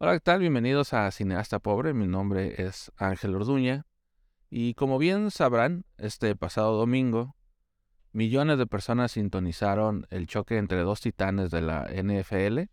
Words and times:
Hola, 0.00 0.12
¿qué 0.12 0.20
tal? 0.20 0.38
Bienvenidos 0.38 0.92
a 0.92 1.10
Cineasta 1.10 1.58
Pobre. 1.58 1.92
Mi 1.92 2.06
nombre 2.06 2.62
es 2.62 2.92
Ángel 2.98 3.34
Orduña. 3.34 3.84
Y 4.48 4.74
como 4.74 4.96
bien 4.96 5.32
sabrán, 5.32 5.86
este 5.96 6.36
pasado 6.36 6.76
domingo, 6.76 7.34
millones 8.12 8.58
de 8.58 8.68
personas 8.68 9.10
sintonizaron 9.10 10.06
el 10.10 10.28
choque 10.28 10.56
entre 10.56 10.82
dos 10.82 11.00
titanes 11.00 11.50
de 11.50 11.62
la 11.62 11.88
NFL, 11.92 12.70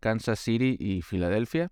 Kansas 0.00 0.38
City 0.38 0.74
y 0.80 1.02
Filadelfia. 1.02 1.70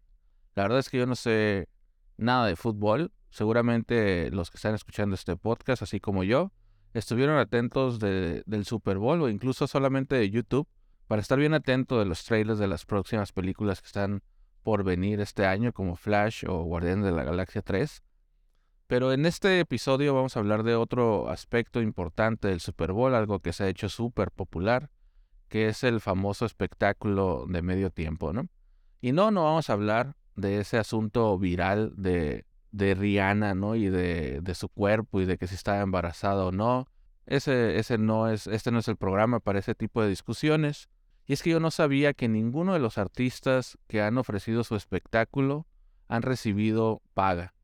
La 0.55 0.65
verdad 0.65 0.81
es 0.81 0.91
que 0.91 0.99
yo 0.99 1.07
no 1.07 1.17
sé 1.17 1.71
nada 2.19 2.45
de 2.45 2.57
fútbol. 2.57 3.11
Seguramente 3.31 4.31
los 4.31 4.51
que 4.51 4.59
están 4.59 4.75
escuchando 4.75 5.15
este 5.15 5.35
podcast, 5.35 5.81
así 5.81 5.99
como 5.99 6.25
yo, 6.25 6.53
estuvieron 6.93 7.39
atentos 7.39 8.01
del 8.01 8.65
Super 8.67 8.99
Bowl 8.99 9.23
o 9.23 9.31
incluso 9.31 9.67
solamente 9.67 10.17
de 10.17 10.29
YouTube 10.29 10.69
para 11.07 11.23
estar 11.23 11.39
bien 11.39 11.55
atentos 11.55 11.99
de 12.01 12.05
los 12.05 12.23
trailers 12.23 12.59
de 12.59 12.69
las 12.69 12.85
próximas 12.85 13.33
películas 13.33 13.81
que 13.81 13.87
están 13.87 14.23
por 14.63 14.85
venir 14.85 15.21
este 15.21 15.47
año 15.47 15.73
como 15.73 15.97
Flash 15.97 16.45
o 16.47 16.63
Guardián 16.63 17.03
de 17.03 17.13
la 17.13 17.25
Galaxia 17.25 17.63
3. 17.63 18.03
Pero 18.87 19.13
en 19.13 19.25
este 19.25 19.61
episodio 19.61 20.15
vamos 20.15 20.37
a 20.37 20.41
hablar 20.41 20.65
de 20.65 20.75
otro 20.75 21.29
aspecto 21.31 21.81
importante 21.81 22.49
del 22.49 22.61
Super 22.61 22.93
Bowl, 22.93 23.15
algo 23.15 23.39
que 23.39 23.53
se 23.53 23.65
ha 23.65 23.69
hecho 23.69 23.89
súper 23.89 24.33
popular, 24.33 24.91
que 25.49 25.69
es 25.69 25.85
el 25.85 26.01
famoso 26.01 26.45
espectáculo 26.45 27.47
de 27.49 27.63
medio 27.63 27.91
tiempo, 27.91 28.33
¿no? 28.33 28.49
Y 29.01 29.13
no, 29.13 29.31
no 29.31 29.45
vamos 29.45 29.71
a 29.71 29.75
hablar 29.75 30.17
de 30.35 30.59
ese 30.59 30.77
asunto 30.79 31.39
viral 31.39 31.93
de, 31.97 32.47
de 32.73 32.95
Rihanna, 32.95 33.55
¿no? 33.55 33.77
Y 33.77 33.89
de, 33.89 34.41
de, 34.41 34.55
su 34.55 34.69
cuerpo 34.69 35.21
y 35.21 35.25
de 35.25 35.39
que 35.39 35.47
si 35.47 35.55
está 35.55 35.81
embarazada 35.81 36.45
o 36.45 36.53
no. 36.53 36.89
Ese, 37.27 37.79
ese 37.79 37.97
no 37.97 38.29
es, 38.29 38.47
este 38.47 38.73
no 38.73 38.81
es 38.81 38.89
el 38.89 38.97
programa 38.97 39.41
para 39.41 39.59
ese 39.59 39.75
tipo 39.75 40.03
de 40.03 40.09
discusiones. 40.09 40.89
Y 41.31 41.35
es 41.35 41.45
que 41.45 41.51
yo 41.51 41.61
no 41.61 41.71
sabía 41.71 42.13
que 42.13 42.29
ninguno 42.29 42.73
de 42.73 42.81
los 42.81 42.99
artistas 42.99 43.79
que 43.87 44.03
han 44.03 44.19
ofrecido 44.19 44.65
su 44.65 44.75
espectáculo 44.75 45.65
han 46.09 46.23
recibido 46.23 47.03
paga. 47.15 47.55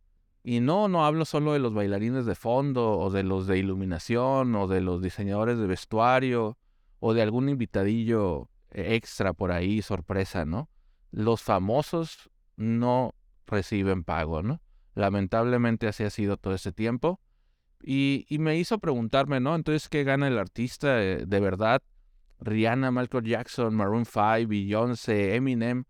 Y 0.45 0.61
no, 0.61 0.87
no 0.87 1.05
hablo 1.05 1.25
solo 1.25 1.53
de 1.53 1.59
los 1.59 1.75
bailarines 1.75 2.27
de 2.27 2.37
fondo 2.37 2.97
o 2.97 3.11
de 3.11 3.25
los 3.25 3.49
de 3.49 3.59
iluminación 3.59 4.55
o 4.55 4.69
de 4.69 4.83
los 4.83 5.03
diseñadores 5.03 5.59
de 5.59 5.67
vestuario 5.67 6.57
o 7.01 7.13
de 7.13 7.23
algún 7.23 7.49
invitadillo 7.49 8.49
extra 8.71 9.33
por 9.33 9.51
ahí, 9.51 9.83
sorpresa, 9.83 10.45
¿no? 10.45 10.71
Los 11.11 11.43
famosos 11.43 12.31
no 12.55 13.17
reciben 13.49 14.05
pago, 14.05 14.45
¿no? 14.45 14.61
Lamentablemente 14.95 15.89
así 15.89 16.05
ha 16.05 16.11
sido 16.11 16.37
todo 16.37 16.55
ese 16.55 16.71
tiempo. 16.71 17.19
Y, 17.83 18.27
y 18.29 18.39
me 18.39 18.57
hizo 18.59 18.79
preguntarme, 18.79 19.41
¿no? 19.41 19.57
Entonces, 19.57 19.89
¿qué 19.89 20.05
gana 20.05 20.29
el 20.29 20.39
artista 20.39 21.03
eh, 21.03 21.25
de 21.27 21.41
verdad? 21.41 21.83
Rihanna, 22.41 22.91
Michael 22.91 23.25
Jackson, 23.25 23.75
Maroon 23.75 24.05
5, 24.05 24.49
Beyoncé, 24.49 25.35
Eminem, 25.35 25.85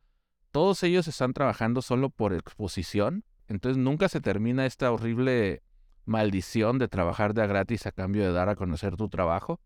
todos 0.50 0.82
ellos 0.82 1.06
están 1.08 1.32
trabajando 1.32 1.82
solo 1.82 2.10
por 2.10 2.32
exposición. 2.32 3.24
Entonces 3.48 3.76
nunca 3.76 4.08
se 4.08 4.20
termina 4.20 4.66
esta 4.66 4.90
horrible 4.90 5.62
maldición 6.06 6.78
de 6.78 6.88
trabajar 6.88 7.34
de 7.34 7.42
a 7.42 7.46
gratis 7.46 7.86
a 7.86 7.92
cambio 7.92 8.24
de 8.24 8.32
dar 8.32 8.48
a 8.48 8.56
conocer 8.56 8.96
tu 8.96 9.08
trabajo. 9.08 9.60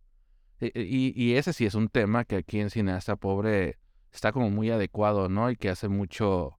E, 0.60 0.72
e, 0.74 0.82
y, 0.82 1.34
ese 1.34 1.52
sí 1.52 1.64
es 1.64 1.74
un 1.74 1.88
tema 1.88 2.24
que 2.24 2.36
aquí 2.36 2.60
en 2.60 2.70
Cineasta 2.70 3.16
Pobre 3.16 3.78
está 4.12 4.32
como 4.32 4.50
muy 4.50 4.70
adecuado, 4.70 5.28
¿no? 5.28 5.50
Y 5.50 5.56
que 5.56 5.70
hace 5.70 5.88
mucho, 5.88 6.58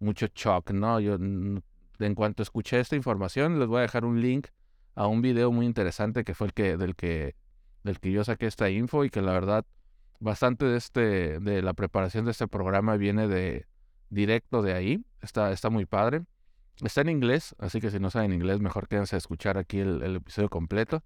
mucho 0.00 0.26
shock, 0.34 0.72
¿no? 0.72 1.00
Yo, 1.00 1.14
en 1.14 2.14
cuanto 2.14 2.42
escuché 2.42 2.80
esta 2.80 2.96
información, 2.96 3.58
les 3.58 3.68
voy 3.68 3.78
a 3.78 3.82
dejar 3.82 4.04
un 4.04 4.20
link 4.20 4.48
a 4.94 5.06
un 5.06 5.22
video 5.22 5.52
muy 5.52 5.66
interesante 5.66 6.24
que 6.24 6.34
fue 6.34 6.48
el 6.48 6.52
que, 6.52 6.76
del 6.76 6.96
que 6.96 7.36
del 7.84 8.00
que 8.00 8.12
yo 8.12 8.24
saqué 8.24 8.46
esta 8.46 8.70
info 8.70 9.04
y 9.04 9.10
que 9.10 9.22
la 9.22 9.32
verdad 9.32 9.64
bastante 10.20 10.64
de 10.66 10.76
este 10.76 11.38
de 11.40 11.62
la 11.62 11.74
preparación 11.74 12.24
de 12.24 12.32
este 12.32 12.48
programa 12.48 12.96
viene 12.96 13.28
de 13.28 13.66
directo 14.10 14.62
de 14.62 14.74
ahí. 14.74 15.04
Está, 15.22 15.52
está 15.52 15.70
muy 15.70 15.86
padre. 15.86 16.24
Está 16.82 17.00
en 17.00 17.08
inglés, 17.08 17.56
así 17.58 17.80
que 17.80 17.90
si 17.90 17.98
no 17.98 18.10
saben 18.10 18.32
inglés, 18.32 18.60
mejor 18.60 18.86
quédense 18.86 19.16
a 19.16 19.18
escuchar 19.18 19.58
aquí 19.58 19.80
el, 19.80 20.16
episodio 20.16 20.48
completo. 20.48 21.02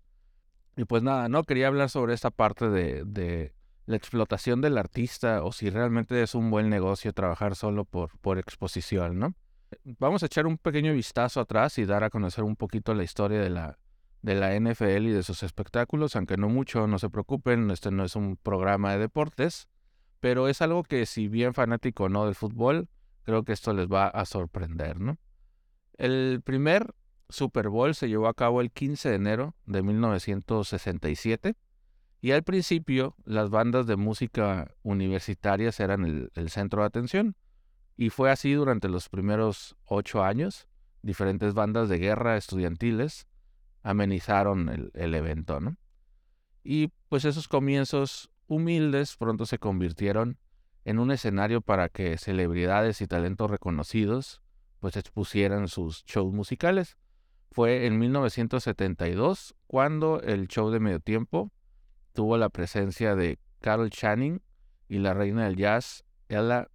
Y 0.77 0.85
pues 0.85 1.03
nada, 1.03 1.29
no 1.29 1.45
quería 1.45 1.69
hablar 1.69 1.89
sobre 1.89 2.15
esta 2.15 2.31
parte 2.31 2.69
de, 2.69 3.05
de, 3.05 3.55
la 3.87 3.97
explotación 3.97 4.61
del 4.61 4.79
artista 4.79 5.43
o 5.43 5.53
si 5.53 5.71
realmente 5.71 6.23
es 6.23 6.35
un 6.35 6.51
buen 6.51 6.69
negocio 6.69 7.13
trabajar 7.13 7.57
solo 7.57 7.85
por, 7.85 8.19
por 8.19 8.39
exposición, 8.39 9.19
¿no? 9.19 9.35
Vamos 9.99 10.23
a 10.23 10.27
echar 10.27 10.47
un 10.47 10.59
pequeño 10.59 10.93
vistazo 10.93 11.41
atrás 11.41 11.79
y 11.79 11.87
dar 11.87 12.05
a 12.05 12.11
conocer 12.11 12.45
un 12.45 12.57
poquito 12.57 12.95
la 12.95 13.05
historia 13.05 13.41
de 13.41 13.49
la, 13.49 13.79
de 14.23 14.37
la 14.37 14.59
NFL 14.59 15.07
y 15.07 15.11
de 15.11 15.23
sus 15.23 15.43
espectáculos, 15.43 16.17
aunque 16.17 16.37
no 16.37 16.49
mucho, 16.49 16.87
no 16.87 16.99
se 16.99 17.11
preocupen, 17.11 17.71
este 17.71 17.91
no 17.91 18.05
es 18.05 18.17
un 18.17 18.37
programa 18.37 18.93
de 18.93 18.99
deportes, 18.99 19.69
pero 20.21 20.49
es 20.49 20.63
algo 20.63 20.85
que 20.85 21.07
si 21.07 21.29
bien 21.29 21.55
fanático 21.55 22.09
no 22.09 22.25
del 22.25 22.37
fútbol, 22.37 22.89
creo 23.25 23.45
que 23.45 23.53
esto 23.53 23.73
les 23.73 23.89
va 23.89 24.07
a 24.07 24.25
sorprender, 24.25 25.01
¿no? 25.01 25.19
El 25.99 26.41
primer 26.43 26.95
Super 27.29 27.69
Bowl 27.69 27.95
se 27.95 28.09
llevó 28.09 28.29
a 28.29 28.35
cabo 28.35 28.61
el 28.61 28.71
15 28.71 29.11
de 29.11 29.15
enero 29.17 29.55
de 29.67 29.83
1967 29.83 31.57
y 32.21 32.31
al 32.31 32.45
principio 32.45 33.17
las 33.25 33.51
bandas 33.51 33.87
de 33.87 33.97
música 33.97 34.73
universitarias 34.83 35.81
eran 35.81 36.05
el, 36.05 36.31
el 36.35 36.51
centro 36.51 36.83
de 36.83 36.87
atención 36.87 37.37
y 37.97 38.11
fue 38.11 38.31
así 38.31 38.53
durante 38.53 38.89
los 38.89 39.09
primeros 39.09 39.77
ocho 39.85 40.23
años. 40.23 40.69
Diferentes 41.03 41.53
bandas 41.53 41.89
de 41.89 41.99
guerra 41.99 42.37
estudiantiles 42.37 43.27
amenizaron 43.83 44.91
el, 44.95 45.15
evento, 45.15 45.61
¿no? 45.61 45.77
Y 46.63 46.93
pues 47.09 47.25
esos 47.25 47.49
comienzos 47.49 48.31
humildes 48.47 49.17
pronto 49.17 49.47
se 49.47 49.59
convirtieron 49.59 50.39
en 50.85 50.99
un 50.99 51.11
escenario 51.11 51.61
para 51.61 51.89
que 51.89 52.17
celebridades 52.19 53.01
y 53.01 53.07
talentos 53.07 53.51
reconocidos 53.51 54.43
pues 54.81 54.97
expusieran 54.97 55.69
sus 55.69 56.05
shows 56.05 56.33
musicales. 56.33 56.97
Fue 57.51 57.87
en 57.87 57.99
1972 57.99 59.55
cuando 59.67 60.21
el 60.23 60.49
show 60.49 60.71
de 60.71 60.81
medio 60.81 61.01
tiempo 61.01 61.53
tuvo 62.13 62.37
la 62.37 62.49
presencia 62.49 63.15
de 63.15 63.39
Carol 63.61 63.91
Channing 63.91 64.43
y 64.89 64.99
la 64.99 65.15
reina 65.15 65.45
del 65.45 65.57
jazz 65.57 66.05
Ella 66.29 66.69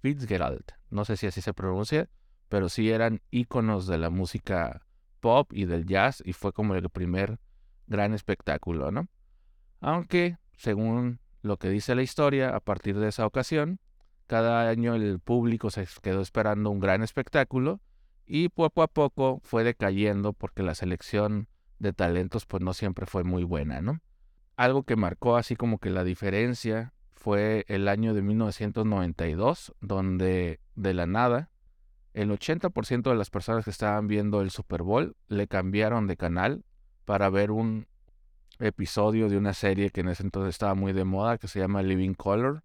Fitzgerald. 0.00 0.64
No 0.88 1.04
sé 1.04 1.16
si 1.16 1.26
así 1.26 1.40
se 1.40 1.54
pronuncia, 1.54 2.08
pero 2.48 2.68
sí 2.68 2.90
eran 2.90 3.20
íconos 3.30 3.86
de 3.86 3.98
la 3.98 4.10
música 4.10 4.86
pop 5.20 5.52
y 5.52 5.66
del 5.66 5.86
jazz 5.86 6.22
y 6.24 6.32
fue 6.32 6.52
como 6.52 6.74
el 6.74 6.88
primer 6.90 7.38
gran 7.86 8.14
espectáculo, 8.14 8.90
¿no? 8.90 9.08
Aunque, 9.80 10.38
según 10.56 11.20
lo 11.42 11.58
que 11.58 11.68
dice 11.68 11.94
la 11.94 12.02
historia, 12.02 12.54
a 12.54 12.60
partir 12.60 12.98
de 12.98 13.08
esa 13.08 13.26
ocasión, 13.26 13.80
cada 14.26 14.68
año 14.68 14.94
el 14.94 15.18
público 15.18 15.70
se 15.70 15.86
quedó 16.02 16.20
esperando 16.20 16.70
un 16.70 16.80
gran 16.80 17.02
espectáculo 17.02 17.80
y 18.26 18.48
poco 18.48 18.82
a 18.82 18.88
poco 18.88 19.40
fue 19.42 19.64
decayendo 19.64 20.32
porque 20.32 20.62
la 20.62 20.74
selección 20.74 21.48
de 21.80 21.92
talentos 21.92 22.46
pues 22.46 22.62
no 22.62 22.72
siempre 22.74 23.06
fue 23.06 23.24
muy 23.24 23.42
buena, 23.42 23.80
¿no? 23.80 24.00
Algo 24.56 24.84
que 24.84 24.94
marcó 24.94 25.36
así 25.36 25.56
como 25.56 25.78
que 25.78 25.90
la 25.90 26.04
diferencia 26.04 26.92
fue 27.12 27.64
el 27.68 27.88
año 27.88 28.14
de 28.14 28.22
1992, 28.22 29.74
donde 29.80 30.60
de 30.74 30.94
la 30.94 31.06
nada 31.06 31.49
el 32.12 32.30
80% 32.30 33.10
de 33.10 33.14
las 33.14 33.30
personas 33.30 33.64
que 33.64 33.70
estaban 33.70 34.08
viendo 34.08 34.40
el 34.40 34.50
Super 34.50 34.82
Bowl 34.82 35.16
le 35.28 35.46
cambiaron 35.46 36.06
de 36.06 36.16
canal 36.16 36.64
para 37.04 37.30
ver 37.30 37.50
un 37.50 37.86
episodio 38.58 39.28
de 39.28 39.36
una 39.36 39.54
serie 39.54 39.90
que 39.90 40.00
en 40.00 40.08
ese 40.08 40.22
entonces 40.22 40.50
estaba 40.50 40.74
muy 40.74 40.92
de 40.92 41.04
moda, 41.04 41.38
que 41.38 41.48
se 41.48 41.60
llama 41.60 41.82
Living 41.82 42.14
Color. 42.14 42.62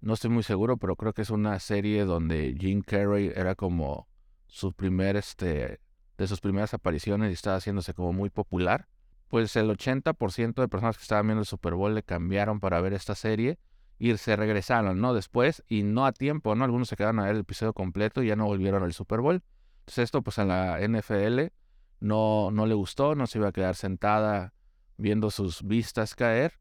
No 0.00 0.14
estoy 0.14 0.30
muy 0.30 0.42
seguro, 0.42 0.76
pero 0.76 0.96
creo 0.96 1.12
que 1.12 1.22
es 1.22 1.30
una 1.30 1.58
serie 1.60 2.04
donde 2.04 2.56
Jim 2.58 2.82
Carrey 2.82 3.32
era 3.34 3.54
como 3.54 4.08
su 4.46 4.72
primer, 4.72 5.16
este, 5.16 5.80
de 6.18 6.26
sus 6.26 6.40
primeras 6.40 6.74
apariciones 6.74 7.30
y 7.30 7.34
estaba 7.34 7.56
haciéndose 7.56 7.94
como 7.94 8.12
muy 8.12 8.30
popular. 8.30 8.88
Pues 9.28 9.56
el 9.56 9.70
80% 9.70 10.54
de 10.54 10.68
personas 10.68 10.96
que 10.96 11.02
estaban 11.02 11.26
viendo 11.26 11.40
el 11.40 11.46
Super 11.46 11.74
Bowl 11.74 11.94
le 11.94 12.02
cambiaron 12.02 12.60
para 12.60 12.80
ver 12.80 12.92
esta 12.92 13.14
serie 13.14 13.58
y 13.98 14.16
se 14.16 14.36
regresaron, 14.36 15.00
¿no? 15.00 15.14
Después 15.14 15.62
y 15.68 15.82
no 15.82 16.06
a 16.06 16.12
tiempo, 16.12 16.54
¿no? 16.54 16.64
Algunos 16.64 16.88
se 16.88 16.96
quedaron 16.96 17.20
a 17.20 17.24
ver 17.24 17.34
el 17.34 17.40
episodio 17.40 17.72
completo 17.72 18.22
y 18.22 18.28
ya 18.28 18.36
no 18.36 18.46
volvieron 18.46 18.82
al 18.82 18.92
Super 18.92 19.20
Bowl. 19.20 19.42
Entonces 19.80 20.04
esto 20.04 20.22
pues 20.22 20.38
a 20.38 20.44
la 20.44 20.78
NFL 20.80 21.52
no, 22.00 22.50
no 22.50 22.66
le 22.66 22.74
gustó, 22.74 23.14
no 23.14 23.26
se 23.26 23.38
iba 23.38 23.48
a 23.48 23.52
quedar 23.52 23.76
sentada 23.76 24.52
viendo 24.96 25.30
sus 25.30 25.62
vistas 25.62 26.14
caer 26.14 26.54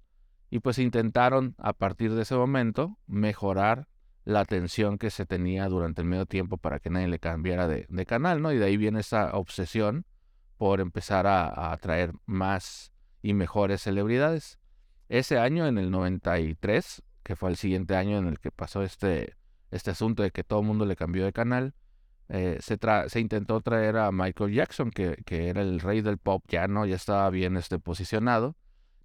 y 0.49 0.59
pues 0.59 0.77
intentaron 0.77 1.55
a 1.57 1.73
partir 1.73 2.13
de 2.13 2.23
ese 2.23 2.35
momento 2.35 2.97
mejorar 3.07 3.87
la 4.25 4.39
atención 4.39 4.97
que 4.97 5.09
se 5.09 5.25
tenía 5.25 5.67
durante 5.67 6.01
el 6.01 6.07
medio 6.07 6.25
tiempo 6.25 6.57
para 6.57 6.79
que 6.79 6.89
nadie 6.89 7.07
le 7.07 7.19
cambiara 7.19 7.67
de, 7.67 8.05
canal, 8.05 8.41
¿no? 8.41 8.51
Y 8.51 8.57
de 8.57 8.65
ahí 8.65 8.77
viene 8.77 9.01
esa 9.01 9.31
obsesión 9.35 10.05
por 10.57 10.79
empezar 10.79 11.27
a 11.27 11.73
atraer 11.73 12.13
más 12.25 12.93
y 13.21 13.33
mejores 13.33 13.81
celebridades. 13.81 14.59
Ese 15.09 15.39
año, 15.39 15.65
en 15.65 15.77
el 15.77 15.89
93, 15.89 17.01
que 17.23 17.35
fue 17.35 17.49
el 17.49 17.57
siguiente 17.57 17.95
año 17.95 18.17
en 18.17 18.27
el 18.27 18.39
que 18.39 18.51
pasó 18.51 18.83
este, 18.83 19.35
este 19.71 19.91
asunto 19.91 20.23
de 20.23 20.31
que 20.31 20.43
todo 20.43 20.59
el 20.59 20.67
mundo 20.67 20.85
le 20.85 20.95
cambió 20.95 21.25
de 21.25 21.33
canal, 21.33 21.73
eh, 22.29 22.57
se, 22.61 22.79
se, 23.07 23.19
intentó 23.19 23.61
traer 23.61 23.97
a 23.97 24.11
Michael 24.11 24.53
Jackson, 24.53 24.91
que, 24.91 25.21
que, 25.25 25.49
era 25.49 25.61
el 25.61 25.79
rey 25.79 26.01
del 26.01 26.17
pop, 26.17 26.43
ya 26.47 26.67
no, 26.67 26.85
ya 26.85 26.95
estaba 26.95 27.29
bien 27.29 27.57
este, 27.57 27.79
posicionado. 27.79 28.55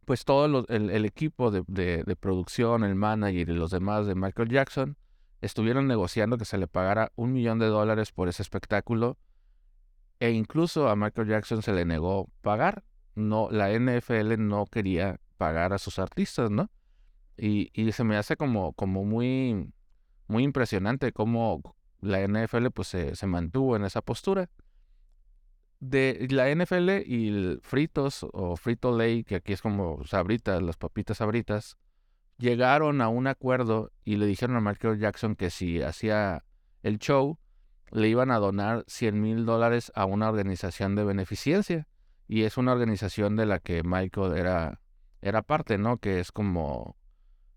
Pues 0.04 0.24
todo 0.24 0.64
el, 0.68 0.90
el, 0.90 1.04
equipo 1.04 1.50
de, 1.50 1.62
de, 1.66 2.16
producción, 2.16 2.84
el 2.84 2.94
manager 2.94 3.50
y 3.50 3.52
los 3.52 3.70
demás 3.70 4.06
de 4.06 4.14
Michael 4.14 4.48
Jackson 4.48 4.96
estuvieron 5.42 5.86
negociando 5.86 6.38
que 6.38 6.46
se 6.46 6.56
le 6.56 6.66
pagara 6.66 7.12
un 7.16 7.32
millón 7.32 7.58
de 7.58 7.66
dólares 7.66 8.12
por 8.12 8.28
ese 8.28 8.42
espectáculo 8.42 9.18
e 10.18 10.30
incluso 10.30 10.88
a 10.88 10.96
Michael 10.96 11.28
Jackson 11.28 11.62
se 11.62 11.72
le 11.72 11.84
negó 11.84 12.30
pagar. 12.40 12.84
No, 13.14 13.48
la 13.50 13.70
NFL 13.70 14.38
no 14.38 14.64
quería 14.66 15.20
pagar 15.36 15.72
a 15.72 15.78
sus 15.78 15.98
artistas, 15.98 16.50
¿no? 16.50 16.70
Y, 17.38 17.70
y 17.72 17.92
se 17.92 18.04
me 18.04 18.16
hace 18.16 18.36
como, 18.36 18.72
como 18.72 19.04
muy, 19.04 19.72
muy 20.26 20.42
impresionante 20.42 21.12
cómo 21.12 21.76
la 22.00 22.20
NFL 22.26 22.68
pues 22.74 22.88
se, 22.88 23.16
se 23.16 23.26
mantuvo 23.26 23.76
en 23.76 23.84
esa 23.84 24.02
postura. 24.02 24.50
De 25.80 26.26
la 26.30 26.50
NFL 26.52 27.06
y 27.06 27.28
el 27.28 27.60
Fritos 27.62 28.26
o 28.32 28.56
Frito 28.56 28.96
Lay, 28.96 29.22
que 29.22 29.36
aquí 29.36 29.52
es 29.52 29.62
como 29.62 30.04
sabritas, 30.04 30.60
las 30.60 30.76
papitas 30.76 31.18
sabritas, 31.18 31.76
llegaron 32.36 33.00
a 33.00 33.08
un 33.08 33.26
acuerdo 33.26 33.92
y 34.04 34.16
le 34.16 34.26
dijeron 34.26 34.56
a 34.56 34.60
Michael 34.60 34.98
Jackson 34.98 35.36
que 35.36 35.50
si 35.50 35.82
hacía 35.82 36.44
el 36.82 36.98
show, 36.98 37.38
le 37.90 38.08
iban 38.08 38.30
a 38.30 38.38
donar 38.38 38.84
100 38.86 39.20
mil 39.20 39.46
dólares 39.46 39.92
a 39.94 40.04
una 40.04 40.28
organización 40.28 40.94
de 40.94 41.04
beneficencia. 41.04 41.88
Y 42.26 42.42
es 42.42 42.58
una 42.58 42.72
organización 42.72 43.36
de 43.36 43.46
la 43.46 43.58
que 43.58 43.82
Michael 43.82 44.36
era, 44.36 44.80
era 45.22 45.42
parte, 45.42 45.78
¿no? 45.78 45.96
Que 45.96 46.20
es 46.20 46.30
como, 46.30 46.97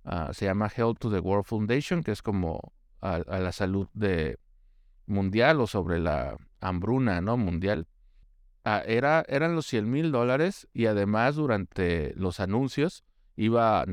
ah, 0.03 0.31
se 0.33 0.45
llama 0.45 0.69
Help 0.75 0.99
to 0.99 1.11
the 1.11 1.19
World 1.19 1.45
Foundation, 1.45 2.03
que 2.03 2.11
es 2.11 2.21
como 2.21 2.73
a, 3.01 3.19
la 3.19 3.51
salud 3.51 3.87
de 3.93 4.39
mundial 5.05 5.59
o 5.61 5.67
sobre 5.67 5.99
la 5.99 6.37
hambruna, 6.59 7.21
¿no? 7.21 7.37
Mundial. 7.37 7.87
Ah, 8.63 8.83
era, 8.85 9.25
eran 9.27 9.55
los 9.55 9.65
100 9.65 9.89
mil 9.89 10.11
dólares 10.11 10.67
y 10.73 10.85
además 10.85 11.35
durante 11.35 12.13
los 12.15 12.39
anuncios 12.39 13.03
iba 13.35 13.81
a 13.81 13.85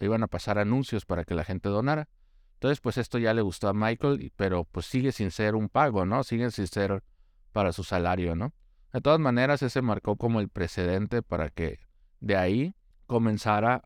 iban 0.00 0.22
a 0.22 0.28
pasar 0.28 0.58
anuncios 0.58 1.04
para 1.04 1.24
que 1.24 1.34
la 1.34 1.44
gente 1.44 1.68
donara. 1.68 2.08
Entonces, 2.54 2.80
pues 2.80 2.98
esto 2.98 3.18
ya 3.18 3.34
le 3.34 3.42
gustó 3.42 3.68
a 3.68 3.74
Michael, 3.74 4.32
pero 4.34 4.64
pues 4.64 4.86
sigue 4.86 5.12
sin 5.12 5.30
ser 5.30 5.54
un 5.54 5.68
pago, 5.68 6.04
¿no? 6.04 6.24
Sigue 6.24 6.50
sin 6.50 6.66
ser 6.66 7.04
para 7.52 7.72
su 7.72 7.84
salario, 7.84 8.34
¿no? 8.34 8.52
De 8.92 9.00
todas 9.00 9.20
maneras, 9.20 9.62
ese 9.62 9.82
marcó 9.82 10.16
como 10.16 10.40
el 10.40 10.48
precedente 10.48 11.22
para 11.22 11.50
que 11.50 11.78
de 12.20 12.36
ahí 12.36 12.74
comenzara 13.06 13.82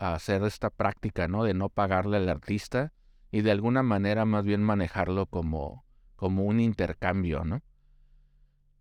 hacer 0.00 0.42
esta 0.44 0.70
práctica, 0.70 1.28
¿no? 1.28 1.44
De 1.44 1.54
no 1.54 1.68
pagarle 1.68 2.16
al 2.16 2.28
artista 2.28 2.92
y 3.30 3.42
de 3.42 3.50
alguna 3.50 3.82
manera 3.82 4.24
más 4.24 4.44
bien 4.44 4.62
manejarlo 4.62 5.26
como, 5.26 5.84
como 6.16 6.44
un 6.44 6.58
intercambio, 6.58 7.44
¿no? 7.44 7.62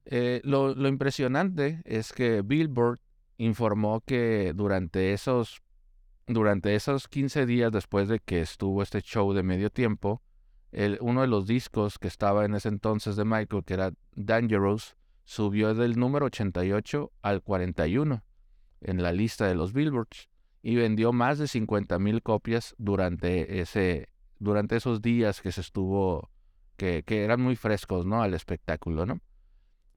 Eh, 0.06 0.42
lo, 0.44 0.74
lo 0.74 0.88
impresionante 0.88 1.82
es 1.86 2.14
que 2.14 2.42
Billboard 2.42 3.00
informó 3.38 4.02
que 4.02 4.54
durante 4.56 5.14
esos, 5.14 5.62
durante 6.26 6.74
esos 6.74 7.08
15 7.08 7.46
días 7.46 7.72
después 7.72 8.08
de 8.08 8.20
que 8.20 8.40
estuvo 8.40 8.82
este 8.82 9.02
show 9.02 9.34
de 9.34 9.44
medio 9.44 9.70
tiempo, 9.70 10.24
el, 10.72 10.98
uno 11.02 11.22
de 11.22 11.28
los 11.28 11.48
discos 11.48 12.00
que 12.00 12.08
estaba 12.08 12.46
en 12.46 12.56
ese 12.56 12.70
entonces 12.70 13.18
de 13.18 13.26
Michael, 13.26 13.64
que 13.66 13.74
era 13.74 13.92
Dangerous, 14.16 14.96
subió 15.26 15.74
del 15.76 16.00
número 16.00 16.28
88 16.28 17.12
al 17.22 17.44
41 17.44 18.24
en 18.82 19.04
la 19.04 19.12
lista 19.12 19.48
de 19.48 19.56
los 19.56 19.74
Billboards 19.74 20.29
y 20.62 20.76
vendió 20.76 21.14
más 21.14 21.38
de 21.38 21.48
50 21.48 22.00
mil 22.00 22.22
copias 22.22 22.76
durante 22.78 23.62
ese 23.62 24.10
durante 24.40 24.78
esos 24.78 25.02
días 25.02 25.42
que 25.42 25.52
se 25.52 25.62
estuvo 25.62 26.30
que, 26.78 27.04
que 27.04 27.24
eran 27.24 27.42
muy 27.42 27.56
frescos 27.56 28.06
no 28.06 28.22
al 28.22 28.34
espectáculo 28.34 29.06
no 29.06 29.22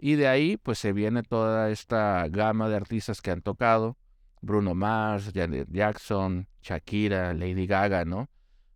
y 0.04 0.16
de 0.16 0.26
ahí, 0.26 0.56
pues 0.56 0.80
se 0.80 0.92
viene 0.92 1.22
toda 1.22 1.70
esta 1.70 2.26
gama 2.28 2.68
de 2.68 2.74
artistas 2.74 3.22
que 3.22 3.30
han 3.30 3.40
tocado. 3.40 3.96
Bruno 4.40 4.74
Mars, 4.74 5.30
Janet 5.32 5.68
Jackson, 5.70 6.48
Shakira, 6.60 7.32
Lady 7.34 7.68
Gaga, 7.68 8.04
¿no? 8.04 8.28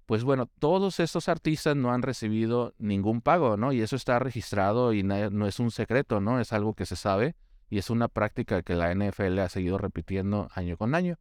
Pues 0.07 0.23
bueno, 0.23 0.47
todos 0.61 1.01
estos 1.01 1.29
artistas 1.29 1.75
no 1.75 1.93
han 1.93 2.03
recibido 2.03 2.75
ningún 2.79 3.23
pago, 3.23 3.57
¿no? 3.57 3.73
Y 3.73 3.81
eso 3.81 3.97
está 3.97 4.21
registrado 4.21 4.93
y 4.93 5.03
no 5.03 5.49
es 5.49 5.59
un 5.59 5.73
secreto, 5.73 6.21
¿no? 6.21 6.39
Es 6.39 6.53
algo 6.53 6.75
que 6.75 6.87
se 6.87 6.95
sabe 6.95 7.35
y 7.71 7.79
es 7.79 7.91
una 7.91 8.07
práctica 8.07 8.63
que 8.63 8.77
la 8.77 8.95
NFL 8.95 9.41
ha 9.41 9.49
seguido 9.49 9.79
repitiendo 9.79 10.49
año 10.55 10.77
con 10.77 10.95
año. 10.95 11.19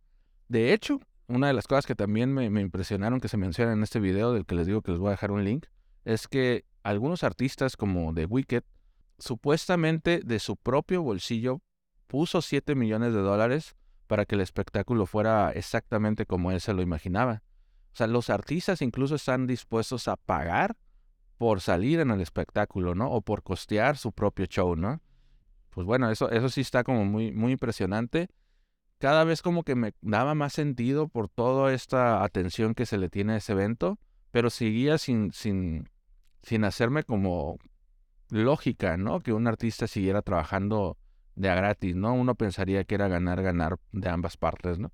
De 0.47 0.73
hecho, 0.73 0.99
una 1.27 1.47
de 1.47 1.53
las 1.53 1.67
cosas 1.67 1.85
que 1.85 1.95
también 1.95 2.33
me, 2.33 2.45
impresionaron 2.45 3.19
que 3.19 3.27
se 3.27 3.37
menciona 3.37 3.73
en 3.73 3.83
este 3.83 3.99
video, 3.99 4.33
del 4.33 4.45
que 4.45 4.55
les 4.55 4.67
digo 4.67 4.81
que 4.81 4.91
les 4.91 4.99
voy 4.99 5.07
a 5.07 5.11
dejar 5.11 5.31
un 5.31 5.43
link, 5.43 5.65
es 6.03 6.27
que 6.27 6.65
algunos 6.83 7.23
artistas 7.23 7.77
como 7.77 8.13
The 8.13 8.25
Wicked 8.25 8.63
supuestamente 9.17 10.21
de 10.23 10.39
su 10.39 10.55
propio 10.55 11.01
bolsillo 11.01 11.61
puso 12.07 12.41
7 12.41 12.75
millones 12.75 13.13
de 13.13 13.21
dólares 13.21 13.75
para 14.07 14.25
que 14.25 14.35
el 14.35 14.41
espectáculo 14.41 15.05
fuera 15.05 15.51
exactamente 15.51 16.25
como 16.25 16.51
él 16.51 16.61
se 16.61 16.73
lo 16.73 16.81
imaginaba. 16.81 17.41
O 17.93 17.95
sea, 17.95 18.07
los 18.07 18.29
artistas 18.29 18.81
incluso 18.81 19.15
están 19.15 19.47
dispuestos 19.47 20.07
a 20.07 20.17
pagar 20.17 20.75
por 21.37 21.61
salir 21.61 21.99
en 21.99 22.11
el 22.11 22.21
espectáculo, 22.21 22.93
¿no? 22.93 23.09
O 23.09 23.21
por 23.21 23.41
costear 23.41 23.97
su 23.97 24.11
propio 24.11 24.45
show, 24.45 24.75
¿no? 24.75 25.01
Pues 25.69 25.85
bueno, 25.87 26.11
eso, 26.11 26.29
eso 26.29 26.49
sí 26.49 26.61
está 26.61 26.83
como 26.83 27.03
muy, 27.05 27.31
muy 27.31 27.53
impresionante. 27.53 28.29
Cada 28.99 29.23
vez 29.23 29.41
como 29.41 29.63
que 29.63 29.75
me 29.75 29.93
daba 30.01 30.35
más 30.35 30.53
sentido 30.53 31.07
por 31.07 31.27
toda 31.29 31.73
esta 31.73 32.23
atención 32.23 32.73
que 32.73 32.85
se 32.85 32.97
le 32.97 33.09
tiene 33.09 33.33
a 33.33 33.37
ese 33.37 33.51
evento, 33.51 33.99
pero 34.31 34.49
seguía 34.49 34.97
sin, 34.97 35.31
sin, 35.33 35.89
sin 36.41 36.63
hacerme 36.63 37.03
como 37.03 37.57
lógica, 38.29 38.97
¿no? 38.97 39.19
Que 39.19 39.33
un 39.33 39.47
artista 39.47 39.87
siguiera 39.87 40.21
trabajando 40.21 40.97
de 41.35 41.49
a 41.49 41.55
gratis, 41.55 41.95
¿no? 41.95 42.13
Uno 42.13 42.35
pensaría 42.35 42.83
que 42.85 42.95
era 42.95 43.07
ganar, 43.07 43.41
ganar 43.41 43.79
de 43.91 44.09
ambas 44.09 44.37
partes, 44.37 44.79
¿no? 44.79 44.91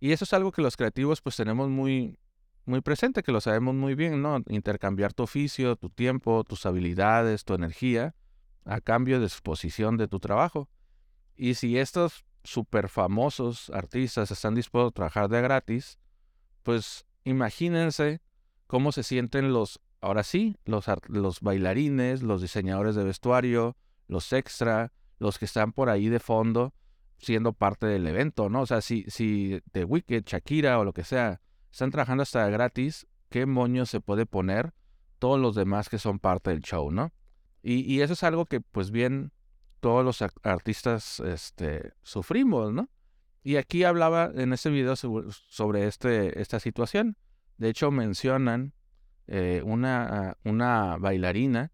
Y 0.00 0.12
eso 0.12 0.24
es 0.24 0.32
algo 0.32 0.52
que 0.52 0.62
los 0.62 0.76
creativos 0.76 1.20
pues 1.22 1.36
tenemos 1.36 1.68
muy, 1.68 2.18
muy 2.66 2.80
presente, 2.82 3.22
que 3.22 3.32
lo 3.32 3.40
sabemos 3.40 3.74
muy 3.74 3.94
bien, 3.94 4.22
¿no? 4.22 4.42
Intercambiar 4.48 5.12
tu 5.12 5.24
oficio, 5.24 5.76
tu 5.76 5.90
tiempo, 5.90 6.44
tus 6.44 6.66
habilidades, 6.66 7.44
tu 7.44 7.54
energía, 7.54 8.14
a 8.64 8.80
cambio 8.80 9.18
de 9.18 9.26
exposición 9.26 9.96
de 9.96 10.06
tu 10.06 10.20
trabajo. 10.20 10.68
Y 11.34 11.54
si 11.54 11.78
estos 11.78 12.24
super 12.48 12.88
famosos 12.88 13.70
artistas 13.70 14.30
están 14.30 14.54
dispuestos 14.54 14.90
a 14.90 14.94
trabajar 14.94 15.28
de 15.28 15.42
gratis, 15.42 15.98
pues 16.62 17.06
imagínense 17.24 18.20
cómo 18.66 18.90
se 18.92 19.02
sienten 19.02 19.52
los 19.52 19.80
ahora 20.00 20.22
sí, 20.22 20.56
los, 20.64 20.86
los 21.08 21.40
bailarines, 21.40 22.22
los 22.22 22.40
diseñadores 22.40 22.94
de 22.94 23.04
vestuario, 23.04 23.76
los 24.06 24.32
extra, 24.32 24.92
los 25.18 25.38
que 25.38 25.44
están 25.44 25.72
por 25.72 25.90
ahí 25.90 26.08
de 26.08 26.20
fondo, 26.20 26.72
siendo 27.18 27.52
parte 27.52 27.86
del 27.86 28.06
evento, 28.06 28.48
¿no? 28.48 28.62
O 28.62 28.66
sea, 28.66 28.80
si, 28.80 29.04
si 29.08 29.60
The 29.72 29.84
Wicked, 29.84 30.24
Shakira 30.24 30.78
o 30.78 30.84
lo 30.84 30.92
que 30.92 31.04
sea, 31.04 31.40
están 31.70 31.90
trabajando 31.90 32.22
hasta 32.22 32.48
gratis, 32.48 33.06
¿qué 33.28 33.44
moño 33.44 33.86
se 33.86 34.00
puede 34.00 34.24
poner 34.24 34.72
todos 35.18 35.40
los 35.40 35.56
demás 35.56 35.88
que 35.88 35.98
son 35.98 36.20
parte 36.20 36.50
del 36.50 36.62
show, 36.62 36.92
¿no? 36.92 37.12
Y, 37.62 37.80
y 37.92 38.02
eso 38.02 38.12
es 38.12 38.22
algo 38.22 38.46
que, 38.46 38.60
pues 38.60 38.92
bien, 38.92 39.32
todos 39.80 40.04
los 40.04 40.22
artistas 40.42 41.20
este, 41.20 41.92
sufrimos, 42.02 42.72
¿no? 42.72 42.88
Y 43.42 43.56
aquí 43.56 43.84
hablaba 43.84 44.30
en 44.34 44.52
este 44.52 44.70
video 44.70 44.96
sobre 44.96 45.86
este, 45.86 46.40
esta 46.40 46.60
situación. 46.60 47.16
De 47.56 47.68
hecho, 47.68 47.90
mencionan 47.90 48.74
eh, 49.26 49.62
una, 49.64 50.36
una 50.44 50.96
bailarina 50.98 51.72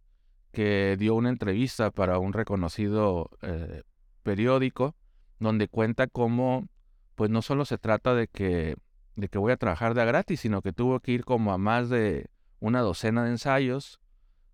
que 0.52 0.96
dio 0.99 1.14
una 1.14 1.30
entrevista 1.30 1.90
para 1.90 2.18
un 2.18 2.32
reconocido 2.32 3.30
eh, 3.42 3.82
periódico 4.23 4.94
donde 5.40 5.68
cuenta 5.68 6.06
cómo, 6.06 6.68
pues 7.14 7.30
no 7.30 7.42
solo 7.42 7.64
se 7.64 7.78
trata 7.78 8.14
de 8.14 8.28
que, 8.28 8.76
de 9.16 9.28
que 9.28 9.38
voy 9.38 9.52
a 9.52 9.56
trabajar 9.56 9.94
de 9.94 10.02
a 10.02 10.04
gratis, 10.04 10.40
sino 10.40 10.62
que 10.62 10.73
tuvo 10.73 11.00
que 11.00 11.12
ir 11.12 11.25
como 11.25 11.52
a 11.52 11.58
más 11.58 11.88
de 11.88 12.30
una 12.61 12.80
docena 12.80 13.25
de 13.25 13.30
ensayos, 13.30 14.00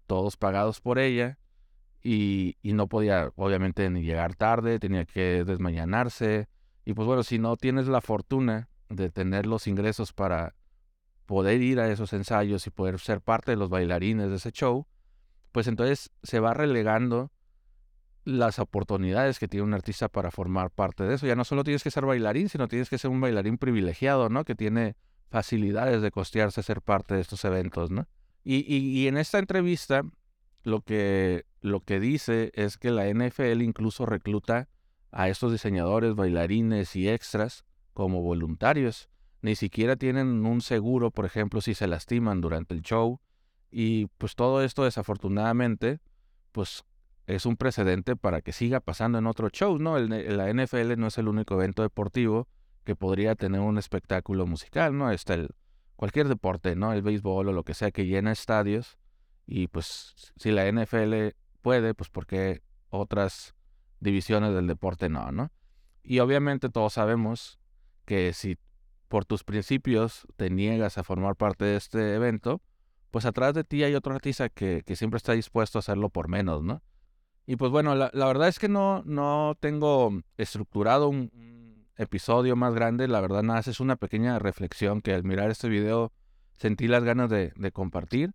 todos 0.06 0.36
pagados 0.36 0.80
por 0.80 0.98
ella, 0.98 1.38
y, 2.02 2.56
no 2.62 2.88
podía 2.88 3.30
obviamente 3.36 3.88
ni 3.90 4.02
llegar 4.02 4.34
tarde, 4.34 4.78
tenía 4.78 5.04
que 5.04 5.44
desmañanarse, 5.44 6.48
y 6.84 6.94
pues 6.94 7.06
bueno, 7.06 7.22
si 7.22 7.38
no 7.38 7.56
tienes 7.56 7.88
la 7.88 8.00
fortuna 8.00 8.68
de 8.88 9.10
tener 9.10 9.46
los 9.46 9.66
ingresos 9.66 10.12
para 10.12 10.54
poder 11.26 11.62
ir 11.62 11.78
a 11.78 11.90
esos 11.90 12.12
ensayos 12.12 12.66
y 12.66 12.70
poder 12.70 12.98
ser 12.98 13.20
parte 13.20 13.52
de 13.52 13.56
los 13.56 13.68
bailarines 13.68 14.30
de 14.30 14.36
ese 14.36 14.50
show, 14.50 14.86
pues 15.52 15.66
entonces 15.66 16.10
se 16.22 16.40
va 16.40 16.54
relegando 16.54 17.30
las 18.24 18.58
oportunidades 18.58 19.38
que 19.38 19.48
tiene 19.48 19.64
un 19.64 19.74
artista 19.74 20.08
para 20.08 20.30
formar 20.30 20.70
parte 20.70 21.04
de 21.04 21.14
eso. 21.14 21.26
Ya 21.26 21.36
no 21.36 21.44
solo 21.44 21.64
tienes 21.64 21.82
que 21.82 21.90
ser 21.90 22.04
bailarín, 22.04 22.48
sino 22.48 22.68
tienes 22.68 22.90
que 22.90 22.98
ser 22.98 23.10
un 23.10 23.20
bailarín 23.20 23.58
privilegiado, 23.58 24.28
¿no? 24.28 24.44
Que 24.44 24.54
tiene 24.54 24.96
facilidades 25.30 26.02
de 26.02 26.10
costearse 26.10 26.62
ser 26.62 26.82
parte 26.82 27.14
de 27.14 27.20
estos 27.20 27.44
eventos, 27.44 27.90
¿no? 27.90 28.06
Y, 28.42 29.06
en 29.06 29.18
esta 29.18 29.38
entrevista 29.38 30.02
lo 30.62 30.82
que, 30.82 31.46
lo 31.60 31.80
que 31.80 32.00
dice 32.00 32.50
es 32.54 32.78
que 32.78 32.90
la 32.90 33.08
NFL 33.08 33.62
incluso 33.62 34.06
recluta 34.06 34.68
a 35.12 35.28
estos 35.28 35.52
diseñadores, 35.52 36.14
bailarines 36.14 36.94
y 36.96 37.08
extras 37.08 37.64
como 37.92 38.22
voluntarios 38.22 39.10
ni 39.42 39.56
siquiera 39.56 39.96
tienen 39.96 40.44
un 40.44 40.60
seguro, 40.60 41.10
por 41.10 41.24
ejemplo, 41.24 41.60
si 41.60 41.74
se 41.74 41.86
lastiman 41.86 42.40
durante 42.40 42.74
el 42.74 42.82
show. 42.82 43.20
Y 43.70 44.06
pues 44.18 44.34
todo 44.34 44.62
esto 44.62 44.84
desafortunadamente, 44.84 46.00
pues 46.52 46.84
es 47.26 47.46
un 47.46 47.56
precedente 47.56 48.16
para 48.16 48.42
que 48.42 48.52
siga 48.52 48.80
pasando 48.80 49.18
en 49.18 49.26
otro 49.26 49.48
show, 49.50 49.78
¿no? 49.78 49.98
la 49.98 50.52
NFL 50.52 50.98
no 50.98 51.06
es 51.06 51.18
el 51.18 51.28
único 51.28 51.54
evento 51.54 51.82
deportivo 51.82 52.48
que 52.84 52.96
podría 52.96 53.36
tener 53.36 53.60
un 53.60 53.78
espectáculo 53.78 54.46
musical, 54.46 54.96
¿no? 54.96 55.12
Está 55.12 55.34
el 55.34 55.50
cualquier 55.96 56.28
deporte, 56.28 56.74
¿no? 56.74 56.92
El 56.92 57.02
béisbol 57.02 57.48
o 57.48 57.52
lo 57.52 57.62
que 57.62 57.74
sea 57.74 57.92
que 57.92 58.06
llena 58.06 58.32
estadios. 58.32 58.98
Y 59.50 59.66
pues 59.66 60.32
si 60.36 60.50
la 60.50 60.70
NFL 60.70 61.34
puede, 61.62 61.94
pues 61.94 62.08
porque 62.08 62.62
otras 62.88 63.54
divisiones 63.98 64.54
del 64.54 64.66
deporte 64.66 65.08
no, 65.08 65.32
¿no? 65.32 65.50
Y 66.02 66.20
obviamente 66.20 66.68
todos 66.68 66.94
sabemos 66.94 67.58
que 68.04 68.32
si 68.32 68.56
por 69.08 69.24
tus 69.24 69.42
principios 69.44 70.26
te 70.36 70.50
niegas 70.50 70.98
a 70.98 71.04
formar 71.04 71.36
parte 71.36 71.64
de 71.64 71.76
este 71.76 72.14
evento, 72.14 72.62
pues 73.10 73.24
atrás 73.26 73.54
de 73.54 73.64
ti 73.64 73.82
hay 73.82 73.94
otro 73.94 74.14
artista 74.14 74.48
que, 74.48 74.82
que 74.86 74.94
siempre 74.94 75.18
está 75.18 75.32
dispuesto 75.32 75.78
a 75.78 75.80
hacerlo 75.80 76.10
por 76.10 76.28
menos, 76.28 76.62
¿no? 76.62 76.82
Y 77.46 77.56
pues 77.56 77.72
bueno, 77.72 77.96
la, 77.96 78.10
verdad 78.12 78.46
es 78.46 78.60
que 78.60 78.68
no, 78.68 79.02
no 79.04 79.56
tengo 79.58 80.22
estructurado 80.36 81.08
un, 81.08 81.32
episodio 82.00 82.56
más 82.56 82.74
grande, 82.74 83.08
la 83.08 83.20
verdad 83.20 83.42
nada, 83.42 83.60
es 83.60 83.78
una 83.78 83.96
pequeña 83.96 84.38
reflexión 84.38 85.02
que 85.02 85.12
al 85.12 85.22
mirar 85.22 85.50
este 85.50 85.68
video 85.68 86.12
sentí 86.56 86.88
las 86.88 87.04
ganas 87.04 87.28
de, 87.28 87.52
compartir. 87.72 88.32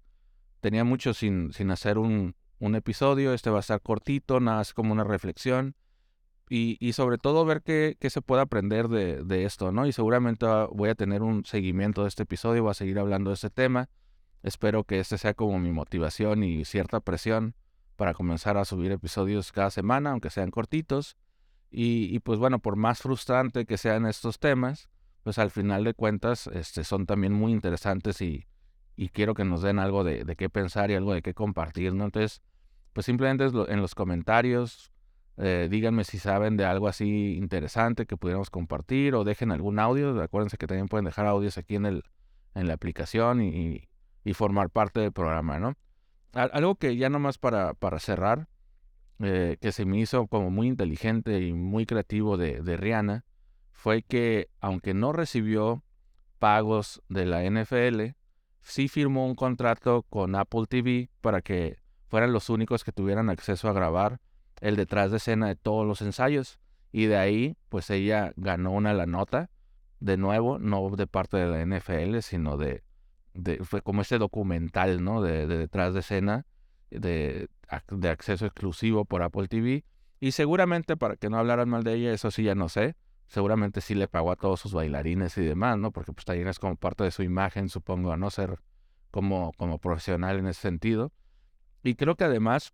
Tenía 0.62 0.84
mucho 0.84 1.14
sin, 1.14 1.54
sin 1.54 1.72
hacer 1.72 1.98
un, 1.98 2.36
un, 2.60 2.76
episodio, 2.76 3.34
este 3.34 3.50
va 3.50 3.58
a 3.58 3.60
estar 3.62 3.82
cortito, 3.82 4.40
nada, 4.40 4.62
es 4.62 4.74
como 4.74 4.92
una 4.92 5.04
reflexión. 5.04 5.76
Y, 6.50 6.78
y 6.80 6.94
sobre 6.94 7.18
todo 7.18 7.44
ver 7.46 7.64
qué, 7.64 7.98
qué 8.00 8.10
se 8.10 8.22
puede 8.22 8.42
aprender 8.44 8.88
de, 8.88 9.24
de, 9.24 9.46
esto, 9.46 9.72
¿no? 9.72 9.88
Y 9.88 9.92
seguramente 9.92 10.46
voy 10.72 10.90
a 10.90 10.96
tener 10.96 11.24
un 11.24 11.44
seguimiento 11.44 12.04
de 12.04 12.10
este 12.10 12.24
episodio, 12.24 12.64
voy 12.64 12.72
a 12.72 12.76
seguir 12.76 13.00
hablando 13.00 13.32
de 13.32 13.36
este 13.36 13.50
tema. 13.50 13.90
Espero 14.44 14.84
que 14.84 15.00
este 15.00 15.18
sea 15.18 15.34
como 15.34 15.58
mi 15.58 15.72
motivación 15.72 16.44
y 16.44 16.66
cierta 16.66 17.00
presión 17.00 17.56
para 17.96 18.14
comenzar 18.14 18.58
a 18.58 18.66
subir 18.66 18.92
episodios 18.92 19.52
cada 19.52 19.72
semana, 19.72 20.12
aunque 20.12 20.30
sean 20.30 20.52
cortitos. 20.52 21.18
Y, 21.72 22.20
pues 22.20 22.40
bueno, 22.40 22.60
por 22.60 22.78
más 22.78 23.00
frustrante 23.02 23.66
que 23.66 23.78
sean 23.78 24.06
estos 24.06 24.40
temas, 24.40 24.88
pues 25.24 25.40
al 25.40 25.52
final 25.52 25.84
de 25.84 25.94
cuentas 25.94 26.48
este, 26.48 26.84
son 26.86 27.06
también 27.06 27.34
muy 27.34 27.52
interesantes 27.52 28.22
y, 28.22 28.46
y 28.96 29.10
quiero 29.10 29.34
que 29.34 29.46
nos 29.46 29.62
den 29.62 29.80
algo 29.80 30.04
de, 30.04 30.24
de, 30.24 30.36
qué 30.36 30.50
pensar 30.50 30.92
y 30.92 30.96
algo 30.96 31.14
de 31.14 31.22
qué 31.22 31.34
compartir, 31.34 31.94
¿no? 31.94 32.06
Entonces, 32.06 32.42
pues 32.94 33.06
simplemente 33.06 33.46
en 33.46 33.82
los 33.82 33.96
comentarios, 33.96 34.92
eh, 35.38 35.68
díganme 35.70 36.04
si 36.04 36.18
saben 36.18 36.56
de 36.56 36.66
algo 36.66 36.88
así 36.88 37.36
interesante 37.36 38.06
que 38.06 38.16
pudiéramos 38.16 38.50
compartir 38.50 39.16
o 39.16 39.24
dejen 39.24 39.52
algún 39.52 39.80
audio. 39.80 40.22
Acuérdense 40.22 40.58
que 40.58 40.68
también 40.68 40.88
pueden 40.88 41.06
dejar 41.06 41.26
audios 41.26 41.58
aquí 41.58 41.76
en, 41.76 41.86
el, 41.86 42.04
en 42.54 42.68
la 42.68 42.74
aplicación 42.74 43.42
y, 43.42 43.90
y 44.24 44.34
formar 44.34 44.70
parte 44.70 45.02
del 45.02 45.12
programa, 45.12 45.60
¿no? 45.60 45.76
algo 46.36 46.76
que 46.76 46.98
ya 46.98 47.10
nomás 47.10 47.38
para, 47.38 47.74
para 47.74 48.00
cerrar, 48.00 48.48
eh, 49.20 49.58
que 49.62 49.72
se 49.72 49.86
me 49.86 50.00
hizo 50.00 50.28
como 50.28 50.52
muy 50.52 50.68
inteligente 50.68 51.40
y 51.42 51.54
muy 51.54 51.86
creativo 51.86 52.38
de, 52.38 52.62
de 52.62 52.78
Rihanna, 52.78 53.24
fue 53.72 54.02
que 54.02 54.50
aunque 54.60 54.94
no 54.94 55.14
recibió 55.14 55.84
pagos 56.40 57.02
de 57.08 57.26
la 57.26 57.44
NFL, 57.50 58.16
sí 58.66 58.88
firmó 58.88 59.28
un 59.28 59.36
contrato 59.36 60.04
con 60.10 60.36
Apple 60.36 60.66
TV 60.68 61.10
para 61.22 61.42
que 61.42 61.78
fueran 62.08 62.34
los 62.34 62.50
únicos 62.50 62.84
que 62.84 62.92
tuvieran 62.92 63.30
acceso 63.30 63.70
a 63.70 63.74
grabar 63.74 64.20
el 64.60 64.76
detrás 64.76 65.12
de 65.12 65.18
escena 65.18 65.48
de 65.48 65.56
todos 65.56 65.86
los 65.86 66.02
ensayos. 66.02 66.60
Y 66.92 67.06
de 67.06 67.18
ahí, 67.18 67.58
pues 67.70 67.90
ella 67.90 68.34
ganó 68.38 68.72
una 68.72 68.94
la 68.94 69.06
nota, 69.06 69.50
de 70.00 70.18
nuevo, 70.18 70.60
no 70.60 70.90
de 70.90 71.08
parte 71.08 71.38
de 71.38 71.48
la 71.48 71.78
NFL, 71.78 72.20
sino 72.20 72.58
de, 72.58 72.84
fue 73.64 73.82
como 73.82 74.02
ese 74.02 74.18
documental, 74.18 75.04
¿no? 75.04 75.22
De, 75.22 75.46
detrás 75.46 75.94
de 75.94 76.00
escena, 76.00 76.46
de, 76.90 77.50
de, 77.92 78.10
acceso 78.10 78.46
exclusivo 78.46 79.06
por 79.06 79.22
Apple 79.22 79.48
TV. 79.48 79.84
Y 80.20 80.32
seguramente, 80.32 80.98
para 80.98 81.18
que 81.18 81.30
no 81.30 81.38
hablaran 81.38 81.70
mal 81.70 81.84
de 81.84 81.94
ella, 81.94 82.14
eso 82.14 82.32
sí 82.32 82.44
ya 82.44 82.56
no 82.56 82.70
sé, 82.70 82.96
seguramente 83.28 83.82
sí 83.82 83.96
le 83.96 84.08
pagó 84.08 84.32
a 84.32 84.36
todos 84.36 84.60
sus 84.60 84.74
bailarines 84.74 85.38
y 85.38 85.44
demás, 85.44 85.78
¿no? 85.78 85.92
Porque 85.92 86.14
pues 86.14 86.26
también 86.26 86.48
es 86.48 86.60
como 86.60 86.76
parte 86.76 87.04
de 87.04 87.12
su 87.12 87.24
imagen, 87.24 87.70
supongo, 87.70 88.16
no 88.18 88.30
ser 88.30 88.60
como, 89.12 89.54
como 89.54 89.80
profesional 89.80 90.40
en 90.40 90.48
ese 90.48 90.62
sentido. 90.62 91.12
Y 91.84 91.96
creo 91.96 92.16
que 92.16 92.24
además 92.24 92.74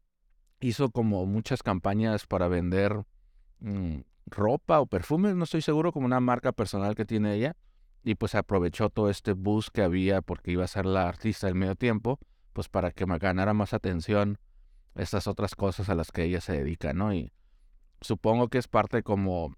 hizo 0.60 0.89
como 0.91 1.25
muchas 1.25 1.63
campañas 1.63 2.25
para 2.27 2.48
vender 2.48 3.03
mm, 3.60 4.00
ropa 4.27 4.79
o 4.79 4.86
perfumes, 4.86 5.36
no 5.36 5.43
estoy 5.43 5.62
seguro, 5.62 5.91
como 5.91 6.05
una 6.05 6.20
marca 6.20 6.51
personal 6.51 6.96
que 6.96 7.05
tiene 7.05 7.36
ella 7.36 7.55
y 8.03 8.15
pues 8.15 8.36
aprovechó 8.36 8.89
todo 8.89 9.10
este 9.10 9.34
bus 9.34 9.70
que 9.70 9.84
había 9.84 10.22
porque 10.22 10.51
iba 10.51 10.63
a 10.63 10.67
ser 10.67 10.86
la 10.86 11.08
artista 11.08 11.48
del 11.48 11.55
medio 11.55 11.75
tiempo, 11.75 12.20
pues 12.53 12.70
para 12.70 12.91
que 12.91 13.05
me 13.05 13.17
ganara 13.17 13.53
más 13.53 13.74
atención 13.74 14.39
estas 14.96 15.27
otras 15.27 15.55
cosas 15.55 15.89
a 15.89 15.96
las 15.96 16.12
que 16.12 16.24
ella 16.24 16.41
se 16.41 16.53
dedica, 16.53 16.93
¿no? 16.93 17.13
Y 17.13 17.31
supongo 18.01 18.50
que 18.50 18.58
es 18.58 18.67
parte 18.67 19.03
como, 19.03 19.55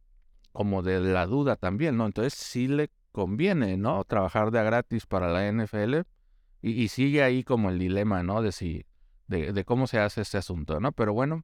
como 0.53 0.81
de 0.81 0.99
la 1.01 1.25
duda 1.25 1.55
también, 1.57 1.97
¿no? 1.97 2.05
Entonces 2.05 2.33
sí 2.33 2.67
le 2.67 2.91
conviene, 3.11 3.77
¿no? 3.77 4.03
Trabajar 4.05 4.51
de 4.51 4.59
a 4.59 4.63
gratis 4.63 5.05
para 5.05 5.29
la 5.29 5.51
NFL 5.51 6.01
y, 6.61 6.87
sigue 6.87 7.21
ahí 7.23 7.43
como 7.43 7.69
el 7.69 7.79
dilema, 7.79 8.23
¿no? 8.23 8.41
De 8.41 8.53
si, 8.53 8.85
de, 9.27 9.51
de, 9.51 9.65
cómo 9.65 9.87
se 9.87 9.99
hace 9.99 10.21
este 10.21 10.37
asunto, 10.37 10.79
¿no? 10.79 10.93
Pero 10.93 11.13
bueno, 11.13 11.43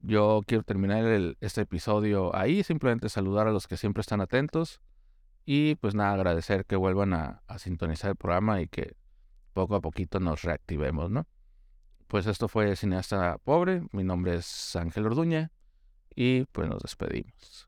yo 0.00 0.42
quiero 0.46 0.64
terminar 0.64 1.04
este 1.40 1.60
episodio 1.60 2.34
ahí, 2.34 2.64
simplemente 2.64 3.08
saludar 3.08 3.46
a 3.46 3.52
los 3.52 3.68
que 3.68 3.76
siempre 3.76 4.00
están 4.00 4.20
atentos 4.20 4.80
y 5.44 5.76
pues 5.76 5.94
nada, 5.94 6.12
agradecer 6.12 6.66
que 6.66 6.76
vuelvan 6.76 7.14
a, 7.14 7.42
sintonizar 7.58 8.10
el 8.10 8.16
programa 8.16 8.60
y 8.60 8.68
que 8.68 8.96
poco 9.54 9.76
a 9.76 9.80
poquito 9.80 10.20
nos 10.20 10.42
reactivemos, 10.42 11.10
¿no? 11.10 11.26
Pues 12.06 12.26
esto 12.26 12.48
fue 12.48 12.76
Cineasta 12.76 13.38
Pobre, 13.38 13.82
mi 13.92 14.04
nombre 14.04 14.34
es 14.34 14.76
Ángel 14.76 15.06
Orduña 15.06 15.50
y 16.14 16.44
pues 16.44 16.68
nos 16.68 16.82
despedimos. 16.82 17.67